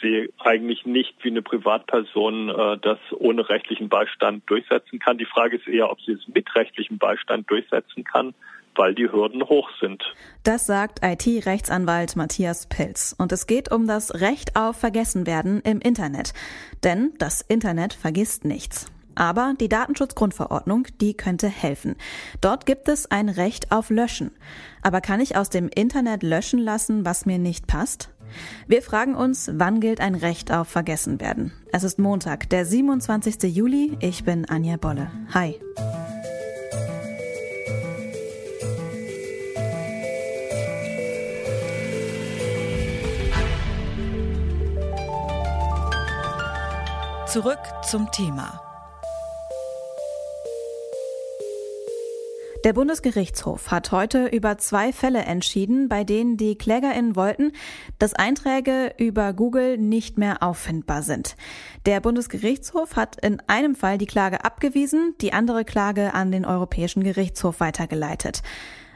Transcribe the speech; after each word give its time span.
sehe 0.00 0.28
eigentlich 0.38 0.86
nicht, 0.86 1.14
wie 1.22 1.30
eine 1.30 1.42
Privatperson 1.42 2.48
äh, 2.48 2.78
das 2.78 2.98
ohne 3.18 3.48
rechtlichen 3.48 3.88
Beistand 3.88 4.48
durchsetzen 4.48 4.98
kann. 4.98 5.18
Die 5.18 5.24
Frage 5.24 5.56
ist 5.56 5.68
eher, 5.68 5.90
ob 5.90 6.00
sie 6.00 6.12
es 6.12 6.26
mit 6.28 6.54
rechtlichem 6.54 6.98
Beistand 6.98 7.50
durchsetzen 7.50 8.04
kann 8.04 8.34
weil 8.78 8.94
die 8.94 9.10
Hürden 9.10 9.42
hoch 9.42 9.68
sind. 9.80 10.02
Das 10.44 10.66
sagt 10.66 11.00
IT-Rechtsanwalt 11.02 12.16
Matthias 12.16 12.68
Pilz. 12.68 13.14
Und 13.18 13.32
es 13.32 13.46
geht 13.46 13.72
um 13.72 13.86
das 13.86 14.14
Recht 14.20 14.56
auf 14.56 14.76
Vergessenwerden 14.76 15.60
im 15.62 15.80
Internet. 15.80 16.32
Denn 16.84 17.12
das 17.18 17.42
Internet 17.42 17.92
vergisst 17.92 18.44
nichts. 18.44 18.90
Aber 19.16 19.54
die 19.60 19.68
Datenschutzgrundverordnung, 19.68 20.86
die 21.00 21.14
könnte 21.14 21.48
helfen. 21.48 21.96
Dort 22.40 22.66
gibt 22.66 22.88
es 22.88 23.10
ein 23.10 23.28
Recht 23.28 23.72
auf 23.72 23.90
Löschen. 23.90 24.30
Aber 24.80 25.00
kann 25.00 25.20
ich 25.20 25.36
aus 25.36 25.50
dem 25.50 25.68
Internet 25.74 26.22
löschen 26.22 26.60
lassen, 26.60 27.04
was 27.04 27.26
mir 27.26 27.38
nicht 27.38 27.66
passt? 27.66 28.10
Wir 28.66 28.82
fragen 28.82 29.14
uns, 29.14 29.50
wann 29.54 29.80
gilt 29.80 30.00
ein 30.00 30.14
Recht 30.14 30.52
auf 30.52 30.68
Vergessenwerden? 30.68 31.52
Es 31.72 31.84
ist 31.84 31.98
Montag, 31.98 32.48
der 32.50 32.64
27. 32.64 33.54
Juli. 33.54 33.96
Ich 34.00 34.24
bin 34.24 34.48
Anja 34.48 34.76
Bolle. 34.76 35.10
Hi. 35.32 35.58
Zurück 47.26 47.58
zum 47.82 48.10
Thema. 48.10 48.67
Der 52.68 52.74
Bundesgerichtshof 52.74 53.70
hat 53.70 53.92
heute 53.92 54.26
über 54.26 54.58
zwei 54.58 54.92
Fälle 54.92 55.20
entschieden, 55.20 55.88
bei 55.88 56.04
denen 56.04 56.36
die 56.36 56.54
KlägerInnen 56.54 57.16
wollten, 57.16 57.52
dass 57.98 58.12
Einträge 58.12 58.92
über 58.98 59.32
Google 59.32 59.78
nicht 59.78 60.18
mehr 60.18 60.42
auffindbar 60.42 61.02
sind. 61.02 61.34
Der 61.86 62.00
Bundesgerichtshof 62.00 62.94
hat 62.94 63.16
in 63.24 63.40
einem 63.46 63.74
Fall 63.74 63.96
die 63.96 64.04
Klage 64.04 64.44
abgewiesen, 64.44 65.14
die 65.22 65.32
andere 65.32 65.64
Klage 65.64 66.12
an 66.12 66.30
den 66.30 66.44
Europäischen 66.44 67.02
Gerichtshof 67.02 67.60
weitergeleitet. 67.60 68.42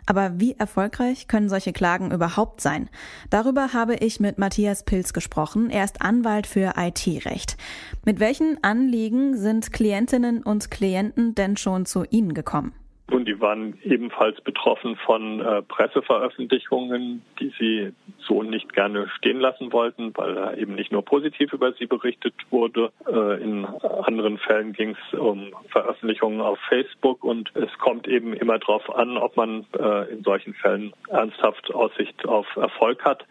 Aber 0.05 0.39
wie 0.39 0.53
erfolgreich 0.53 1.27
können 1.27 1.49
solche 1.49 1.73
Klagen 1.73 2.11
überhaupt 2.11 2.61
sein? 2.61 2.91
Darüber 3.31 3.73
habe 3.73 3.95
ich 3.95 4.21
mit 4.21 4.37
Matthias 4.37 4.83
Pilz 4.83 5.15
gesprochen. 5.15 5.71
Er 5.71 5.85
ist 5.85 6.03
Anwalt 6.03 6.47
für 6.47 6.75
IT-Recht. 6.77 7.57
Mit 8.05 8.21
welchen 8.21 8.63
Anliegen 8.63 9.35
sind 9.39 9.73
Klientinnen 9.73 10.43
und 10.43 10.71
Klienten 10.71 11.35
denn 11.35 11.57
schon 11.57 11.87
zu 11.87 12.05
Ihnen 12.11 12.35
gekommen? 12.35 12.75
Und 13.13 13.27
die 13.27 13.39
waren 13.41 13.79
ebenfalls 13.83 14.41
betroffen 14.41 14.97
von 14.97 15.41
äh, 15.41 15.61
Presseveröffentlichungen, 15.61 17.23
die 17.39 17.53
sie 17.59 17.93
so 18.27 18.43
nicht 18.43 18.73
gerne 18.73 19.07
stehen 19.19 19.39
lassen 19.39 19.71
wollten, 19.71 20.17
weil 20.17 20.35
da 20.35 20.55
eben 20.55 20.75
nicht 20.75 20.93
nur 20.93 21.05
positiv 21.05 21.53
über 21.53 21.75
sie 21.75 21.85
berichtet 21.85 22.33
wurde. 22.49 22.91
Äh, 23.07 23.43
in 23.43 23.67
anderen 23.67 24.39
Fällen 24.39 24.73
ging 24.73 24.97
es 24.97 25.19
um 25.19 25.55
Veröffentlichungen 25.69 26.41
auf 26.41 26.59
Facebook 26.71 27.23
und 27.23 27.55
es 27.55 27.71
kommt 27.79 28.09
eben 28.09 28.33
immer 28.33 28.59
darauf 28.59 28.89
an, 28.95 29.19
ob 29.19 29.37
man 29.37 29.67
äh, 29.79 30.11
in 30.11 30.23
solchen 30.23 30.55
Fällen 30.55 30.95
ernsthaft 31.11 31.71
Aussicht 31.75 32.27
auf 32.27 32.47
Erfolg 32.57 33.05
hat. 33.05 33.27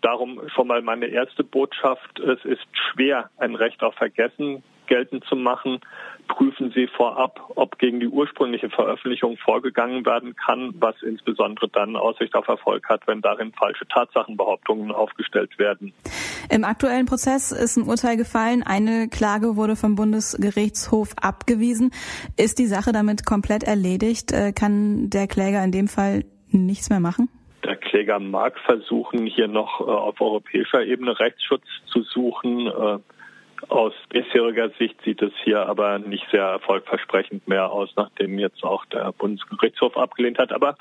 Darum 0.00 0.40
schon 0.54 0.66
mal 0.66 0.80
meine 0.80 1.08
erste 1.08 1.44
Botschaft. 1.44 2.20
Es 2.20 2.42
ist 2.46 2.66
schwer, 2.72 3.28
ein 3.36 3.54
Recht 3.54 3.82
auf 3.82 3.94
Vergessen 3.96 4.62
geltend 4.86 5.24
zu 5.24 5.36
machen, 5.36 5.80
prüfen 6.28 6.72
Sie 6.74 6.86
vorab, 6.86 7.40
ob 7.54 7.78
gegen 7.78 8.00
die 8.00 8.08
ursprüngliche 8.08 8.68
Veröffentlichung 8.70 9.36
vorgegangen 9.36 10.04
werden 10.04 10.34
kann, 10.34 10.74
was 10.78 11.00
insbesondere 11.02 11.68
dann 11.68 11.96
Aussicht 11.96 12.34
auf 12.34 12.48
Erfolg 12.48 12.88
hat, 12.88 13.06
wenn 13.06 13.20
darin 13.20 13.52
falsche 13.52 13.86
Tatsachenbehauptungen 13.86 14.92
aufgestellt 14.92 15.58
werden. 15.58 15.92
Im 16.50 16.64
aktuellen 16.64 17.06
Prozess 17.06 17.52
ist 17.52 17.76
ein 17.76 17.88
Urteil 17.88 18.16
gefallen. 18.16 18.62
Eine 18.62 19.08
Klage 19.08 19.56
wurde 19.56 19.76
vom 19.76 19.94
Bundesgerichtshof 19.94 21.14
abgewiesen. 21.20 21.90
Ist 22.36 22.58
die 22.58 22.66
Sache 22.66 22.92
damit 22.92 23.26
komplett 23.26 23.64
erledigt? 23.64 24.32
Äh, 24.32 24.52
kann 24.52 25.10
der 25.10 25.26
Kläger 25.26 25.62
in 25.64 25.72
dem 25.72 25.88
Fall 25.88 26.24
nichts 26.50 26.90
mehr 26.90 27.00
machen? 27.00 27.28
Der 27.64 27.76
Kläger 27.76 28.20
mag 28.20 28.58
versuchen, 28.60 29.26
hier 29.26 29.48
noch 29.48 29.80
äh, 29.80 29.84
auf 29.84 30.20
europäischer 30.20 30.84
Ebene 30.84 31.18
Rechtsschutz 31.18 31.64
zu 31.86 32.02
suchen. 32.02 32.70
Aus 33.68 33.94
bisheriger 34.10 34.70
Sicht 34.78 35.00
sieht 35.02 35.22
es 35.22 35.32
hier 35.42 35.66
aber 35.66 35.98
nicht 35.98 36.26
sehr 36.30 36.44
erfolgversprechend 36.44 37.48
mehr 37.48 37.70
aus, 37.70 37.90
nachdem 37.96 38.38
jetzt 38.38 38.62
auch 38.62 38.84
der 38.86 39.12
Bundesgerichtshof 39.12 39.96
abgelehnt 39.96 40.38
hat. 40.38 40.52
Aber 40.52 40.76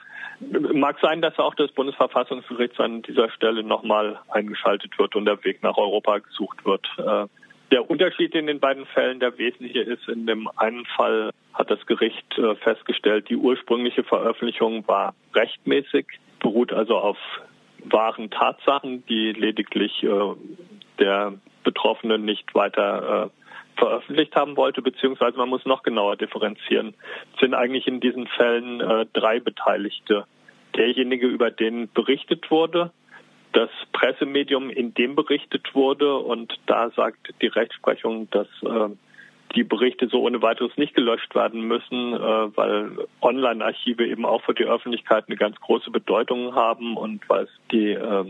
mag 0.73 0.97
sein, 1.01 1.21
dass 1.21 1.39
auch 1.39 1.55
das 1.55 1.71
Bundesverfassungsgericht 1.71 2.79
an 2.79 3.01
dieser 3.01 3.29
Stelle 3.31 3.63
nochmal 3.63 4.19
eingeschaltet 4.29 4.97
wird 4.99 5.15
und 5.15 5.25
der 5.25 5.43
Weg 5.43 5.63
nach 5.63 5.77
Europa 5.77 6.19
gesucht 6.19 6.65
wird. 6.65 6.85
Äh, 6.97 7.27
der 7.71 7.89
Unterschied 7.89 8.35
in 8.35 8.47
den 8.47 8.59
beiden 8.59 8.85
Fällen, 8.85 9.19
der 9.19 9.37
wesentliche 9.37 9.81
ist, 9.81 10.07
in 10.07 10.27
dem 10.27 10.47
einen 10.55 10.85
Fall 10.85 11.31
hat 11.53 11.71
das 11.71 11.85
Gericht 11.85 12.37
äh, 12.37 12.55
festgestellt, 12.55 13.29
die 13.29 13.37
ursprüngliche 13.37 14.03
Veröffentlichung 14.03 14.87
war 14.87 15.15
rechtmäßig, 15.33 16.05
beruht 16.39 16.71
also 16.71 16.97
auf 16.97 17.17
wahren 17.83 18.29
Tatsachen, 18.29 19.05
die 19.07 19.31
lediglich 19.31 20.03
äh, 20.03 20.33
der 20.99 21.33
Betroffene 21.65 22.17
nicht 22.17 22.55
weiter 22.55 23.25
äh, 23.25 23.79
veröffentlicht 23.79 24.35
haben 24.35 24.55
wollte, 24.55 24.81
beziehungsweise 24.81 25.37
man 25.37 25.49
muss 25.49 25.65
noch 25.65 25.83
genauer 25.83 26.15
differenzieren. 26.15 26.93
Es 27.33 27.41
sind 27.41 27.53
eigentlich 27.53 27.87
in 27.87 27.99
diesen 27.99 28.27
Fällen 28.27 28.79
äh, 28.79 29.05
drei 29.11 29.41
Beteiligte. 29.41 30.25
Derjenige, 30.77 31.27
über 31.27 31.51
den 31.51 31.91
berichtet 31.93 32.49
wurde, 32.49 32.91
das 33.53 33.69
Pressemedium, 33.93 34.69
in 34.69 34.93
dem 34.93 35.15
berichtet 35.15 35.73
wurde, 35.73 36.17
und 36.17 36.53
da 36.65 36.89
sagt 36.89 37.33
die 37.41 37.47
Rechtsprechung, 37.47 38.29
dass 38.31 38.47
äh, 38.63 38.89
die 39.55 39.63
Berichte 39.63 40.07
so 40.07 40.21
ohne 40.21 40.41
weiteres 40.41 40.75
nicht 40.75 40.93
gelöscht 40.93 41.33
werden 41.35 41.61
müssen, 41.61 42.13
äh, 42.13 42.17
weil 42.57 43.07
Online-Archive 43.21 44.05
eben 44.05 44.25
auch 44.25 44.41
für 44.43 44.53
die 44.53 44.65
Öffentlichkeit 44.65 45.25
eine 45.27 45.37
ganz 45.37 45.59
große 45.61 45.91
Bedeutung 45.91 46.55
haben 46.55 46.97
und 46.97 47.27
weil 47.29 47.45
es 47.45 47.49
die 47.71 47.91
äh, 47.91 48.25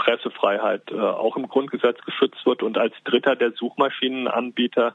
Pressefreiheit 0.00 0.90
äh, 0.90 0.98
auch 0.98 1.36
im 1.36 1.46
Grundgesetz 1.46 1.98
geschützt 2.04 2.44
wird. 2.46 2.62
Und 2.62 2.78
als 2.78 2.94
dritter 3.04 3.36
der 3.36 3.52
Suchmaschinenanbieter, 3.52 4.94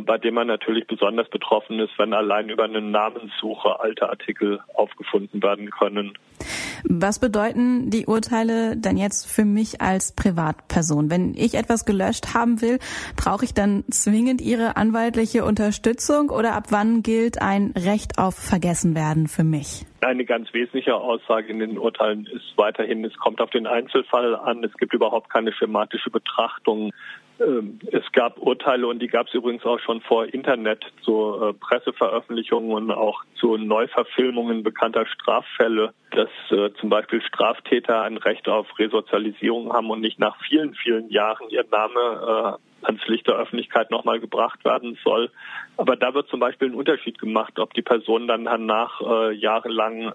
bei 0.00 0.18
dem 0.18 0.34
man 0.34 0.46
natürlich 0.46 0.86
besonders 0.86 1.28
betroffen 1.28 1.80
ist, 1.80 1.98
wenn 1.98 2.12
allein 2.14 2.48
über 2.48 2.64
eine 2.64 2.80
Namenssuche 2.80 3.80
alte 3.80 4.08
Artikel 4.08 4.60
aufgefunden 4.74 5.42
werden 5.42 5.70
können. 5.70 6.16
Was 6.86 7.18
bedeuten 7.18 7.90
die 7.90 8.06
Urteile 8.06 8.76
denn 8.76 8.98
jetzt 8.98 9.26
für 9.26 9.44
mich 9.44 9.80
als 9.80 10.14
Privatperson? 10.14 11.10
Wenn 11.10 11.34
ich 11.34 11.54
etwas 11.54 11.86
gelöscht 11.86 12.34
haben 12.34 12.60
will, 12.60 12.78
brauche 13.16 13.44
ich 13.44 13.54
dann 13.54 13.84
zwingend 13.90 14.42
Ihre 14.42 14.76
anwaltliche 14.76 15.44
Unterstützung 15.44 16.28
oder 16.28 16.54
ab 16.54 16.64
wann 16.70 17.02
gilt 17.02 17.40
ein 17.40 17.72
Recht 17.76 18.18
auf 18.18 18.34
Vergessenwerden 18.34 19.28
für 19.28 19.44
mich? 19.44 19.86
Eine 20.02 20.26
ganz 20.26 20.52
wesentliche 20.52 20.94
Aussage 20.94 21.48
in 21.48 21.60
den 21.60 21.78
Urteilen 21.78 22.26
ist 22.26 22.52
weiterhin, 22.56 23.02
es 23.04 23.16
kommt 23.16 23.40
auf 23.40 23.48
den 23.48 23.66
Einzelfall 23.66 24.36
an. 24.36 24.62
Es 24.62 24.74
gibt 24.74 24.92
überhaupt 24.92 25.30
keine 25.30 25.54
schematische 25.54 26.10
Betrachtung. 26.10 26.92
Ähm, 27.40 27.80
es 27.90 28.04
gab 28.12 28.38
Urteile 28.38 28.86
und 28.86 29.00
die 29.00 29.08
gab 29.08 29.26
es 29.26 29.34
übrigens 29.34 29.64
auch 29.64 29.80
schon 29.80 30.00
vor 30.02 30.32
Internet 30.32 30.84
zu 31.02 31.40
äh, 31.42 31.52
Presseveröffentlichungen 31.54 32.70
und 32.70 32.90
auch 32.92 33.24
zu 33.34 33.56
Neuverfilmungen 33.56 34.62
bekannter 34.62 35.06
Straffälle, 35.06 35.92
dass 36.12 36.28
äh, 36.50 36.72
zum 36.80 36.90
Beispiel 36.90 37.20
Straftäter 37.22 38.02
ein 38.02 38.18
Recht 38.18 38.48
auf 38.48 38.66
Resozialisierung 38.78 39.72
haben 39.72 39.90
und 39.90 40.00
nicht 40.00 40.20
nach 40.20 40.36
vielen, 40.46 40.74
vielen 40.74 41.10
Jahren 41.10 41.48
ihr 41.50 41.64
Name 41.70 42.58
äh, 42.80 42.86
ans 42.86 43.06
Licht 43.08 43.26
der 43.26 43.36
Öffentlichkeit 43.36 43.90
nochmal 43.90 44.20
gebracht 44.20 44.64
werden 44.64 44.96
soll. 45.02 45.30
Aber 45.76 45.96
da 45.96 46.14
wird 46.14 46.28
zum 46.28 46.38
Beispiel 46.38 46.68
ein 46.68 46.74
Unterschied 46.74 47.18
gemacht, 47.18 47.58
ob 47.58 47.72
die 47.74 47.82
Person 47.82 48.28
dann 48.28 48.44
danach 48.44 49.00
jahrelang 49.32 50.12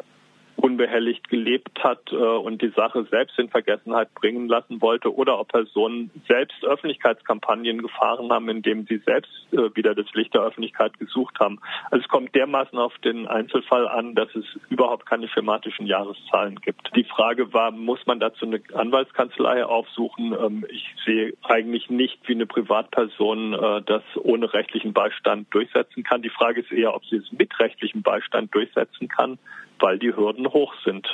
unbehelligt 0.59 1.29
gelebt 1.29 1.83
hat 1.83 2.11
äh, 2.11 2.15
und 2.15 2.61
die 2.61 2.69
Sache 2.69 3.05
selbst 3.09 3.39
in 3.39 3.49
Vergessenheit 3.49 4.13
bringen 4.13 4.47
lassen 4.47 4.81
wollte 4.81 5.13
oder 5.13 5.39
ob 5.39 5.49
Personen 5.49 6.11
selbst 6.27 6.63
Öffentlichkeitskampagnen 6.63 7.81
gefahren 7.81 8.31
haben, 8.31 8.49
indem 8.49 8.85
sie 8.85 8.97
selbst 9.05 9.31
äh, 9.51 9.75
wieder 9.75 9.95
das 9.95 10.11
Licht 10.13 10.33
der 10.33 10.41
Öffentlichkeit 10.41 10.97
gesucht 10.99 11.39
haben. 11.39 11.59
Also 11.91 12.03
es 12.03 12.09
kommt 12.09 12.35
dermaßen 12.35 12.77
auf 12.77 12.97
den 12.99 13.27
Einzelfall 13.27 13.87
an, 13.87 14.15
dass 14.15 14.33
es 14.35 14.45
überhaupt 14.69 15.05
keine 15.05 15.27
schematischen 15.29 15.87
Jahreszahlen 15.87 16.59
gibt. 16.59 16.95
Die 16.95 17.05
Frage 17.05 17.53
war, 17.53 17.71
muss 17.71 18.05
man 18.05 18.19
dazu 18.19 18.45
eine 18.45 18.61
Anwaltskanzlei 18.73 19.65
aufsuchen? 19.65 20.33
Ähm, 20.33 20.65
ich 20.69 20.85
sehe 21.05 21.33
eigentlich 21.43 21.89
nicht, 21.89 22.19
wie 22.27 22.33
eine 22.33 22.45
Privatperson 22.45 23.53
äh, 23.53 23.81
das 23.85 24.03
ohne 24.21 24.53
rechtlichen 24.53 24.93
Beistand 24.93 25.53
durchsetzen 25.53 26.03
kann. 26.03 26.21
Die 26.21 26.29
Frage 26.29 26.61
ist 26.61 26.71
eher, 26.71 26.93
ob 26.93 27.05
sie 27.05 27.17
es 27.17 27.31
mit 27.31 27.57
rechtlichem 27.59 28.01
Beistand 28.01 28.53
durchsetzen 28.53 29.07
kann 29.07 29.39
weil 29.79 29.97
die 29.97 30.15
Hürden 30.15 30.48
hoch 30.53 30.73
sind. 30.83 31.07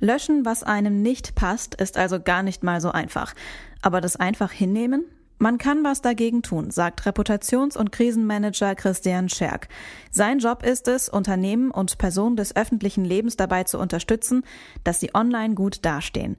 Löschen, 0.00 0.44
was 0.44 0.64
einem 0.64 1.00
nicht 1.00 1.36
passt, 1.36 1.76
ist 1.76 1.96
also 1.96 2.20
gar 2.20 2.42
nicht 2.42 2.64
mal 2.64 2.80
so 2.80 2.90
einfach. 2.90 3.34
Aber 3.82 4.00
das 4.00 4.16
einfach 4.16 4.50
hinnehmen? 4.50 5.04
Man 5.42 5.58
kann 5.58 5.82
was 5.82 6.00
dagegen 6.02 6.42
tun, 6.42 6.70
sagt 6.70 7.04
Reputations- 7.04 7.76
und 7.76 7.90
Krisenmanager 7.90 8.76
Christian 8.76 9.28
Scherk. 9.28 9.66
Sein 10.12 10.38
Job 10.38 10.64
ist 10.64 10.86
es, 10.86 11.08
Unternehmen 11.08 11.72
und 11.72 11.98
Personen 11.98 12.36
des 12.36 12.54
öffentlichen 12.54 13.04
Lebens 13.04 13.36
dabei 13.36 13.64
zu 13.64 13.80
unterstützen, 13.80 14.44
dass 14.84 15.00
sie 15.00 15.14
online 15.14 15.54
gut 15.54 15.84
dastehen. 15.84 16.36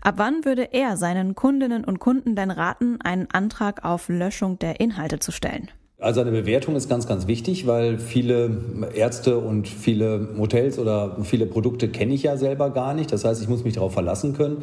Ab 0.00 0.14
wann 0.16 0.46
würde 0.46 0.72
er 0.72 0.96
seinen 0.96 1.34
Kundinnen 1.34 1.84
und 1.84 1.98
Kunden 1.98 2.34
denn 2.34 2.50
raten, 2.50 2.98
einen 3.02 3.30
Antrag 3.30 3.84
auf 3.84 4.08
Löschung 4.08 4.58
der 4.58 4.80
Inhalte 4.80 5.18
zu 5.18 5.32
stellen? 5.32 5.70
Also 5.98 6.20
eine 6.20 6.30
Bewertung 6.30 6.76
ist 6.76 6.90
ganz, 6.90 7.08
ganz 7.08 7.26
wichtig, 7.26 7.66
weil 7.66 7.96
viele 7.96 8.50
Ärzte 8.94 9.38
und 9.38 9.66
viele 9.66 10.28
Hotels 10.38 10.78
oder 10.78 11.16
viele 11.22 11.46
Produkte 11.46 11.88
kenne 11.88 12.12
ich 12.12 12.22
ja 12.22 12.36
selber 12.36 12.68
gar 12.68 12.92
nicht. 12.92 13.10
Das 13.14 13.24
heißt, 13.24 13.40
ich 13.40 13.48
muss 13.48 13.64
mich 13.64 13.76
darauf 13.76 13.94
verlassen 13.94 14.34
können, 14.34 14.58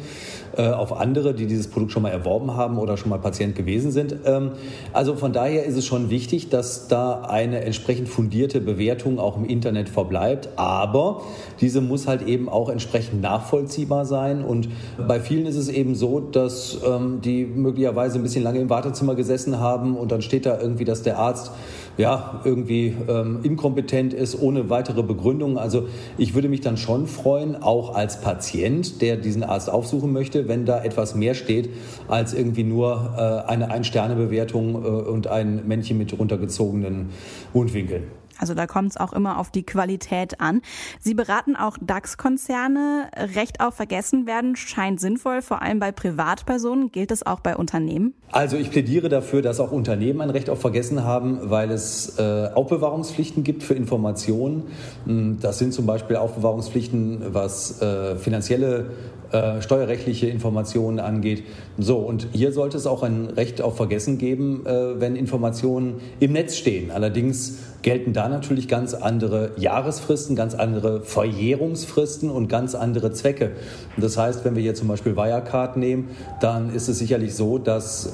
äh, 0.56 0.68
auf 0.68 0.92
andere, 0.92 1.34
die 1.34 1.46
dieses 1.46 1.66
Produkt 1.66 1.90
schon 1.90 2.04
mal 2.04 2.10
erworben 2.10 2.54
haben 2.54 2.78
oder 2.78 2.96
schon 2.96 3.08
mal 3.08 3.18
Patient 3.18 3.56
gewesen 3.56 3.90
sind. 3.90 4.14
Ähm, 4.24 4.52
also 4.92 5.16
von 5.16 5.32
daher 5.32 5.64
ist 5.64 5.76
es 5.76 5.84
schon 5.84 6.08
wichtig, 6.08 6.50
dass 6.50 6.86
da 6.86 7.22
eine 7.22 7.64
entsprechend 7.64 8.08
fundierte 8.08 8.60
Bewertung 8.60 9.18
auch 9.18 9.36
im 9.36 9.44
Internet 9.44 9.88
verbleibt. 9.88 10.50
Aber 10.54 11.22
diese 11.60 11.80
muss 11.80 12.06
halt 12.06 12.22
eben 12.28 12.48
auch 12.48 12.68
entsprechend 12.68 13.22
nachvollziehbar 13.22 14.06
sein. 14.06 14.44
Und 14.44 14.68
bei 15.08 15.18
vielen 15.18 15.46
ist 15.46 15.56
es 15.56 15.68
eben 15.68 15.96
so, 15.96 16.20
dass 16.20 16.78
ähm, 16.86 17.22
die 17.22 17.44
möglicherweise 17.44 18.20
ein 18.20 18.22
bisschen 18.22 18.44
lange 18.44 18.60
im 18.60 18.70
Wartezimmer 18.70 19.16
gesessen 19.16 19.58
haben 19.58 19.96
und 19.96 20.12
dann 20.12 20.22
steht 20.22 20.46
da 20.46 20.60
irgendwie, 20.60 20.84
dass 20.84 21.02
der 21.02 21.23
Arzt 21.24 21.52
ja, 21.96 22.40
irgendwie 22.44 22.96
ähm, 23.08 23.40
inkompetent 23.42 24.14
ist, 24.14 24.40
ohne 24.40 24.68
weitere 24.68 25.02
Begründung. 25.02 25.58
Also 25.58 25.86
ich 26.18 26.34
würde 26.34 26.48
mich 26.48 26.60
dann 26.60 26.76
schon 26.76 27.06
freuen, 27.06 27.62
auch 27.62 27.94
als 27.94 28.20
Patient, 28.20 29.00
der 29.00 29.16
diesen 29.16 29.44
Arzt 29.44 29.70
aufsuchen 29.70 30.12
möchte, 30.12 30.48
wenn 30.48 30.66
da 30.66 30.82
etwas 30.82 31.14
mehr 31.14 31.34
steht 31.34 31.70
als 32.08 32.34
irgendwie 32.34 32.64
nur 32.64 33.14
äh, 33.16 33.48
eine 33.48 33.70
Ein-Sterne-Bewertung 33.70 34.74
äh, 34.74 34.88
und 34.88 35.28
ein 35.28 35.66
Männchen 35.66 35.98
mit 35.98 36.18
runtergezogenen 36.18 37.10
Mundwinkeln. 37.52 38.04
Also 38.38 38.54
da 38.54 38.66
kommt 38.66 38.90
es 38.90 38.96
auch 38.96 39.12
immer 39.12 39.38
auf 39.38 39.50
die 39.50 39.64
Qualität 39.64 40.40
an. 40.40 40.62
Sie 41.00 41.14
beraten 41.14 41.56
auch 41.56 41.76
DAX-Konzerne. 41.80 43.10
Recht 43.34 43.60
auf 43.60 43.74
vergessen 43.74 44.26
werden 44.26 44.56
scheint 44.56 45.00
sinnvoll, 45.00 45.42
vor 45.42 45.62
allem 45.62 45.78
bei 45.78 45.92
Privatpersonen. 45.92 46.90
Gilt 46.90 47.10
es 47.10 47.26
auch 47.26 47.40
bei 47.40 47.56
Unternehmen? 47.56 48.14
Also 48.30 48.56
ich 48.56 48.70
plädiere 48.70 49.08
dafür, 49.08 49.42
dass 49.42 49.60
auch 49.60 49.72
Unternehmen 49.72 50.20
ein 50.20 50.30
Recht 50.30 50.50
auf 50.50 50.60
Vergessen 50.60 51.04
haben, 51.04 51.50
weil 51.50 51.70
es 51.70 52.18
äh, 52.18 52.48
Aufbewahrungspflichten 52.54 53.44
gibt 53.44 53.62
für 53.62 53.74
Informationen. 53.74 54.64
Hm, 55.06 55.38
das 55.40 55.58
sind 55.58 55.72
zum 55.72 55.86
Beispiel 55.86 56.16
Aufbewahrungspflichten, 56.16 57.34
was 57.34 57.80
äh, 57.82 58.16
finanzielle 58.16 58.90
äh, 59.34 59.60
steuerrechtliche 59.62 60.28
Informationen 60.28 61.00
angeht. 61.00 61.44
So, 61.76 61.98
und 61.98 62.28
hier 62.32 62.52
sollte 62.52 62.76
es 62.76 62.86
auch 62.86 63.02
ein 63.02 63.26
Recht 63.26 63.62
auf 63.62 63.76
Vergessen 63.76 64.18
geben, 64.18 64.64
äh, 64.64 65.00
wenn 65.00 65.16
Informationen 65.16 66.00
im 66.20 66.32
Netz 66.32 66.56
stehen. 66.56 66.90
Allerdings 66.92 67.58
gelten 67.84 68.14
da 68.14 68.28
natürlich 68.28 68.66
ganz 68.66 68.94
andere 68.94 69.52
Jahresfristen, 69.56 70.34
ganz 70.34 70.54
andere 70.54 71.02
Verjährungsfristen 71.02 72.30
und 72.30 72.48
ganz 72.48 72.74
andere 72.74 73.12
Zwecke. 73.12 73.52
Das 73.98 74.16
heißt, 74.16 74.44
wenn 74.44 74.56
wir 74.56 74.62
hier 74.62 74.74
zum 74.74 74.88
Beispiel 74.88 75.16
Wirecard 75.16 75.76
nehmen, 75.76 76.08
dann 76.40 76.74
ist 76.74 76.88
es 76.88 76.98
sicherlich 76.98 77.34
so, 77.34 77.58
dass 77.58 78.06
äh, 78.06 78.10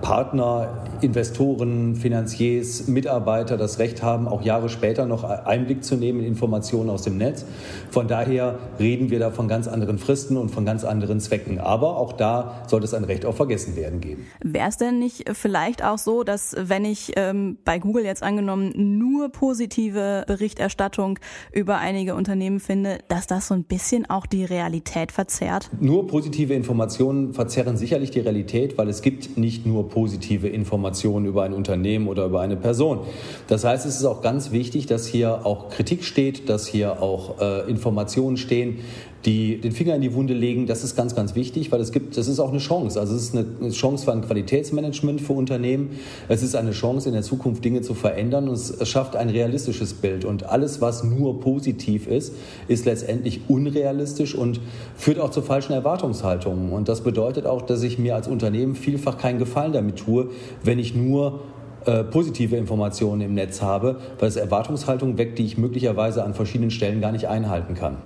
Partner, 0.00 0.82
Investoren, 1.02 1.96
Finanziers, 1.96 2.88
Mitarbeiter 2.88 3.58
das 3.58 3.78
Recht 3.78 4.02
haben, 4.02 4.26
auch 4.26 4.42
Jahre 4.42 4.70
später 4.70 5.04
noch 5.04 5.22
Einblick 5.22 5.84
zu 5.84 5.96
nehmen 5.96 6.20
in 6.20 6.26
Informationen 6.26 6.88
aus 6.88 7.02
dem 7.02 7.18
Netz. 7.18 7.44
Von 7.90 8.08
daher 8.08 8.58
reden 8.80 9.10
wir 9.10 9.18
da 9.18 9.30
von 9.30 9.48
ganz 9.48 9.68
anderen 9.68 9.98
Fristen 9.98 10.38
und 10.38 10.48
von 10.48 10.64
ganz 10.64 10.82
anderen 10.82 11.20
Zwecken. 11.20 11.60
Aber 11.60 11.98
auch 11.98 12.14
da 12.14 12.62
sollte 12.68 12.86
es 12.86 12.94
ein 12.94 13.04
Recht 13.04 13.26
auf 13.26 13.36
Vergessenwerden 13.36 14.00
geben. 14.00 14.26
Wäre 14.42 14.68
es 14.70 14.78
denn 14.78 14.98
nicht 14.98 15.28
vielleicht 15.34 15.84
auch 15.84 15.98
so, 15.98 16.24
dass 16.24 16.56
wenn 16.58 16.86
ich 16.86 17.12
ähm, 17.16 17.58
bei 17.66 17.78
Google 17.78 18.06
jetzt 18.06 18.22
angenommen 18.22 18.93
nur 18.98 19.30
positive 19.30 20.24
Berichterstattung 20.26 21.18
über 21.52 21.78
einige 21.78 22.14
Unternehmen 22.14 22.60
finde, 22.60 22.98
dass 23.08 23.26
das 23.26 23.48
so 23.48 23.54
ein 23.54 23.64
bisschen 23.64 24.08
auch 24.08 24.26
die 24.26 24.44
Realität 24.44 25.12
verzerrt? 25.12 25.70
Nur 25.80 26.06
positive 26.06 26.54
Informationen 26.54 27.34
verzerren 27.34 27.76
sicherlich 27.76 28.10
die 28.10 28.20
Realität, 28.20 28.78
weil 28.78 28.88
es 28.88 29.02
gibt 29.02 29.36
nicht 29.36 29.66
nur 29.66 29.88
positive 29.88 30.48
Informationen 30.48 31.26
über 31.26 31.42
ein 31.42 31.52
Unternehmen 31.52 32.08
oder 32.08 32.26
über 32.26 32.40
eine 32.40 32.56
Person. 32.56 33.00
Das 33.48 33.64
heißt, 33.64 33.86
es 33.86 33.96
ist 33.96 34.04
auch 34.04 34.22
ganz 34.22 34.52
wichtig, 34.52 34.86
dass 34.86 35.06
hier 35.06 35.44
auch 35.46 35.68
Kritik 35.70 36.04
steht, 36.04 36.48
dass 36.48 36.66
hier 36.66 37.02
auch 37.02 37.40
äh, 37.40 37.70
Informationen 37.70 38.36
stehen, 38.36 38.78
die 39.24 39.58
den 39.58 39.72
Finger 39.72 39.94
in 39.94 40.02
die 40.02 40.12
Wunde 40.12 40.34
legen, 40.34 40.66
das 40.66 40.84
ist 40.84 40.96
ganz, 40.96 41.14
ganz 41.14 41.34
wichtig, 41.34 41.72
weil 41.72 41.80
es 41.80 41.92
gibt, 41.92 42.16
das 42.16 42.28
ist 42.28 42.40
auch 42.40 42.50
eine 42.50 42.58
Chance. 42.58 43.00
Also 43.00 43.14
es 43.14 43.22
ist 43.22 43.34
eine 43.34 43.70
Chance 43.70 44.04
für 44.04 44.12
ein 44.12 44.20
Qualitätsmanagement 44.20 45.20
für 45.20 45.32
Unternehmen. 45.32 45.90
Es 46.28 46.42
ist 46.42 46.54
eine 46.54 46.72
Chance, 46.72 47.08
in 47.08 47.14
der 47.14 47.22
Zukunft 47.22 47.64
Dinge 47.64 47.80
zu 47.80 47.94
verändern 47.94 48.48
und 48.48 48.54
es 48.54 48.88
schafft 48.88 49.16
ein 49.16 49.30
realistisches 49.30 49.94
Bild. 49.94 50.24
Und 50.24 50.44
alles, 50.44 50.80
was 50.80 51.04
nur 51.04 51.40
positiv 51.40 52.06
ist, 52.06 52.34
ist 52.68 52.84
letztendlich 52.84 53.42
unrealistisch 53.48 54.34
und 54.34 54.60
führt 54.96 55.18
auch 55.18 55.30
zu 55.30 55.40
falschen 55.40 55.72
Erwartungshaltungen. 55.72 56.72
Und 56.72 56.88
das 56.88 57.00
bedeutet 57.00 57.46
auch, 57.46 57.62
dass 57.62 57.82
ich 57.82 57.98
mir 57.98 58.14
als 58.14 58.28
Unternehmen 58.28 58.74
vielfach 58.74 59.16
keinen 59.16 59.38
Gefallen 59.38 59.72
damit 59.72 59.96
tue, 59.96 60.28
wenn 60.62 60.78
ich 60.78 60.94
nur 60.94 61.40
äh, 61.86 62.04
positive 62.04 62.56
Informationen 62.56 63.22
im 63.22 63.34
Netz 63.34 63.62
habe, 63.62 64.00
weil 64.18 64.28
es 64.28 64.36
Erwartungshaltungen 64.36 65.16
weckt, 65.16 65.38
die 65.38 65.44
ich 65.44 65.56
möglicherweise 65.56 66.24
an 66.24 66.34
verschiedenen 66.34 66.70
Stellen 66.70 67.00
gar 67.00 67.12
nicht 67.12 67.28
einhalten 67.28 67.74
kann. 67.74 67.98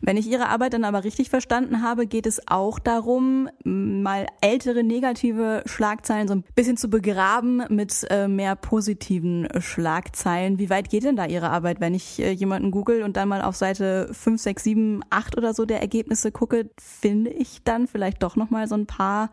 Wenn 0.00 0.16
ich 0.16 0.28
Ihre 0.28 0.48
Arbeit 0.48 0.74
dann 0.74 0.84
aber 0.84 1.04
richtig 1.04 1.30
verstanden 1.30 1.82
habe, 1.82 2.06
geht 2.06 2.26
es 2.26 2.40
auch 2.46 2.78
darum, 2.78 3.48
mal 3.64 4.26
ältere 4.40 4.84
negative 4.84 5.62
Schlagzeilen 5.66 6.28
so 6.28 6.34
ein 6.34 6.44
bisschen 6.54 6.76
zu 6.76 6.88
begraben 6.88 7.62
mit 7.68 8.06
äh, 8.10 8.28
mehr 8.28 8.56
positiven 8.56 9.48
Schlagzeilen. 9.58 10.58
Wie 10.58 10.70
weit 10.70 10.90
geht 10.90 11.04
denn 11.04 11.16
da 11.16 11.26
Ihre 11.26 11.50
Arbeit, 11.50 11.80
wenn 11.80 11.94
ich 11.94 12.20
äh, 12.20 12.30
jemanden 12.30 12.70
google 12.70 13.02
und 13.02 13.16
dann 13.16 13.28
mal 13.28 13.42
auf 13.42 13.56
Seite 13.56 14.08
5, 14.12 14.40
6, 14.40 14.64
7, 14.64 15.00
8 15.10 15.36
oder 15.36 15.54
so 15.54 15.64
der 15.64 15.80
Ergebnisse 15.80 16.32
gucke, 16.32 16.70
finde 16.78 17.30
ich 17.30 17.62
dann 17.64 17.86
vielleicht 17.86 18.22
doch 18.22 18.36
nochmal 18.36 18.68
so 18.68 18.74
ein 18.74 18.86
paar 18.86 19.30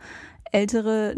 ältere, 0.51 1.13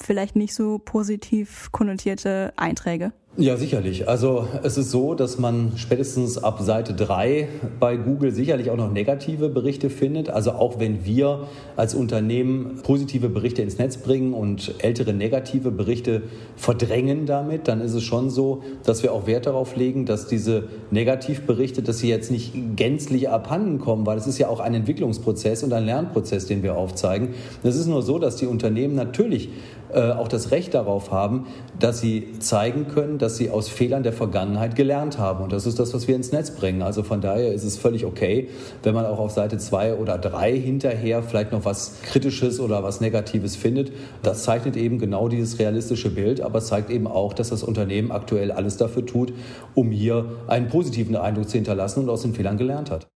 vielleicht 0.00 0.36
nicht 0.36 0.54
so 0.54 0.78
positiv 0.78 1.70
konnotierte 1.72 2.52
Einträge? 2.56 3.12
Ja, 3.40 3.56
sicherlich. 3.56 4.08
Also 4.08 4.48
es 4.64 4.76
ist 4.78 4.90
so, 4.90 5.14
dass 5.14 5.38
man 5.38 5.74
spätestens 5.76 6.42
ab 6.42 6.58
Seite 6.60 6.92
3 6.92 7.46
bei 7.78 7.96
Google 7.96 8.32
sicherlich 8.32 8.68
auch 8.68 8.76
noch 8.76 8.90
negative 8.90 9.48
Berichte 9.48 9.90
findet. 9.90 10.28
Also 10.28 10.50
auch 10.50 10.80
wenn 10.80 11.04
wir 11.04 11.46
als 11.76 11.94
Unternehmen 11.94 12.80
positive 12.82 13.28
Berichte 13.28 13.62
ins 13.62 13.78
Netz 13.78 13.98
bringen 13.98 14.34
und 14.34 14.74
ältere 14.80 15.12
negative 15.12 15.70
Berichte 15.70 16.22
verdrängen 16.56 17.26
damit, 17.26 17.68
dann 17.68 17.80
ist 17.80 17.94
es 17.94 18.02
schon 18.02 18.28
so, 18.28 18.64
dass 18.82 19.04
wir 19.04 19.12
auch 19.12 19.28
Wert 19.28 19.46
darauf 19.46 19.76
legen, 19.76 20.04
dass 20.04 20.26
diese 20.26 20.64
Negativberichte, 20.90 21.82
dass 21.82 21.98
sie 21.98 22.08
jetzt 22.08 22.32
nicht 22.32 22.54
gänzlich 22.74 23.28
abhanden 23.28 23.78
kommen, 23.78 24.04
weil 24.04 24.18
es 24.18 24.26
ist 24.26 24.38
ja 24.38 24.48
auch 24.48 24.58
ein 24.58 24.74
Entwicklungsprozess 24.74 25.62
und 25.62 25.72
ein 25.72 25.86
Lernprozess, 25.86 26.46
den 26.46 26.64
wir 26.64 26.76
aufzeigen. 26.76 27.28
Es 27.62 27.76
ist 27.76 27.86
nur 27.86 28.02
so, 28.02 28.18
dass 28.18 28.34
die 28.34 28.46
Unternehmen 28.46 28.96
natürlich 28.96 29.50
äh, 29.92 30.10
auch 30.10 30.28
das 30.28 30.50
Recht 30.50 30.74
darauf 30.74 31.10
haben, 31.10 31.46
dass 31.78 32.00
sie 32.00 32.38
zeigen 32.38 32.88
können, 32.88 33.18
dass 33.18 33.36
sie 33.36 33.50
aus 33.50 33.68
Fehlern 33.68 34.02
der 34.02 34.12
Vergangenheit 34.12 34.76
gelernt 34.76 35.18
haben. 35.18 35.44
Und 35.44 35.52
das 35.52 35.66
ist 35.66 35.78
das, 35.78 35.94
was 35.94 36.08
wir 36.08 36.16
ins 36.16 36.32
Netz 36.32 36.50
bringen. 36.50 36.82
Also 36.82 37.02
von 37.02 37.20
daher 37.20 37.52
ist 37.52 37.64
es 37.64 37.76
völlig 37.76 38.04
okay, 38.04 38.48
wenn 38.82 38.94
man 38.94 39.06
auch 39.06 39.18
auf 39.18 39.32
Seite 39.32 39.58
2 39.58 39.94
oder 39.94 40.18
3 40.18 40.56
hinterher 40.56 41.22
vielleicht 41.22 41.52
noch 41.52 41.64
was 41.64 42.00
Kritisches 42.02 42.60
oder 42.60 42.82
was 42.82 43.00
Negatives 43.00 43.56
findet. 43.56 43.92
Das 44.22 44.42
zeichnet 44.42 44.76
eben 44.76 44.98
genau 44.98 45.28
dieses 45.28 45.58
realistische 45.58 46.10
Bild, 46.10 46.40
aber 46.40 46.60
zeigt 46.60 46.90
eben 46.90 47.06
auch, 47.06 47.32
dass 47.32 47.50
das 47.50 47.62
Unternehmen 47.62 48.10
aktuell 48.10 48.52
alles 48.52 48.76
dafür 48.76 49.06
tut, 49.06 49.32
um 49.74 49.90
hier 49.90 50.26
einen 50.46 50.68
positiven 50.68 51.16
Eindruck 51.16 51.48
zu 51.48 51.56
hinterlassen 51.56 52.00
und 52.00 52.10
aus 52.10 52.22
den 52.22 52.34
Fehlern 52.34 52.58
gelernt 52.58 52.90
hat. 52.90 53.08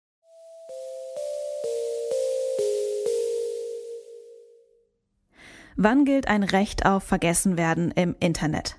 Wann 5.76 6.05
gilt 6.05 6.29
ein 6.29 6.43
Recht 6.43 6.87
auf 6.87 7.02
Vergessenwerden 7.05 7.91
im 7.93 8.14
Internet? 8.21 8.76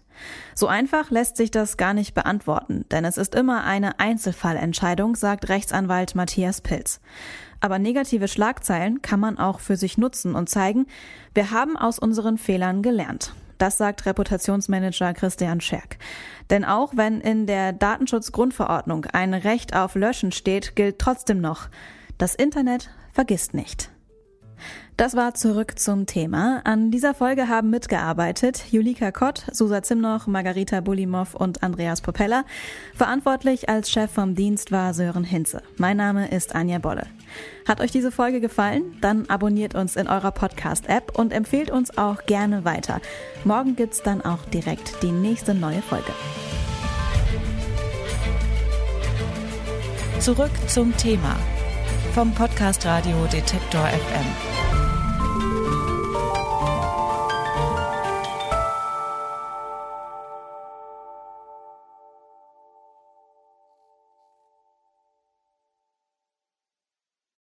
So 0.55 0.67
einfach 0.67 1.09
lässt 1.09 1.37
sich 1.37 1.51
das 1.51 1.77
gar 1.77 1.93
nicht 1.93 2.13
beantworten, 2.13 2.85
denn 2.91 3.05
es 3.05 3.17
ist 3.17 3.35
immer 3.35 3.63
eine 3.63 3.99
Einzelfallentscheidung, 3.99 5.15
sagt 5.15 5.49
Rechtsanwalt 5.49 6.15
Matthias 6.15 6.61
Pilz. 6.61 7.01
Aber 7.59 7.79
negative 7.79 8.27
Schlagzeilen 8.27 9.01
kann 9.01 9.19
man 9.19 9.37
auch 9.37 9.59
für 9.59 9.77
sich 9.77 9.97
nutzen 9.97 10.35
und 10.35 10.49
zeigen, 10.49 10.85
wir 11.33 11.51
haben 11.51 11.77
aus 11.77 11.97
unseren 11.97 12.37
Fehlern 12.37 12.81
gelernt. 12.81 13.33
Das 13.57 13.77
sagt 13.77 14.05
Reputationsmanager 14.05 15.13
Christian 15.13 15.61
Scherk. 15.61 15.97
Denn 16.49 16.65
auch 16.65 16.91
wenn 16.95 17.21
in 17.21 17.47
der 17.47 17.71
Datenschutzgrundverordnung 17.71 19.05
ein 19.05 19.33
Recht 19.33 19.75
auf 19.75 19.95
Löschen 19.95 20.31
steht, 20.31 20.75
gilt 20.75 20.99
trotzdem 20.99 21.39
noch, 21.39 21.69
das 22.17 22.35
Internet 22.35 22.89
vergisst 23.13 23.53
nicht. 23.53 23.92
Das 24.95 25.15
war 25.15 25.33
zurück 25.33 25.79
zum 25.79 26.05
Thema. 26.05 26.61
An 26.65 26.91
dieser 26.91 27.15
Folge 27.15 27.47
haben 27.47 27.71
mitgearbeitet 27.71 28.65
Julika 28.69 29.11
Kott, 29.11 29.43
Susa 29.51 29.81
Zimnoch, 29.81 30.27
Margarita 30.27 30.81
Bulimov 30.81 31.33
und 31.33 31.63
Andreas 31.63 32.01
Popella. 32.01 32.45
Verantwortlich 32.93 33.69
als 33.69 33.89
Chef 33.89 34.11
vom 34.11 34.35
Dienst 34.35 34.71
war 34.71 34.93
Sören 34.93 35.23
Hinze. 35.23 35.63
Mein 35.77 35.97
Name 35.97 36.29
ist 36.29 36.53
Anja 36.53 36.77
Bolle. 36.77 37.07
Hat 37.67 37.81
euch 37.81 37.91
diese 37.91 38.11
Folge 38.11 38.39
gefallen? 38.39 38.95
Dann 39.01 39.27
abonniert 39.29 39.73
uns 39.73 39.95
in 39.95 40.07
eurer 40.07 40.31
Podcast-App 40.31 41.17
und 41.17 41.33
empfehlt 41.33 41.71
uns 41.71 41.97
auch 41.97 42.25
gerne 42.27 42.63
weiter. 42.63 43.01
Morgen 43.45 43.75
gibt's 43.75 44.03
dann 44.03 44.21
auch 44.21 44.45
direkt 44.45 45.01
die 45.01 45.11
nächste 45.11 45.55
neue 45.55 45.81
Folge. 45.81 46.11
Zurück 50.19 50.51
zum 50.67 50.95
Thema 50.97 51.35
vom 52.13 52.31
Podcast 52.31 52.85
Radio 52.85 53.25
Detektor 53.25 53.87
FM. 53.87 54.72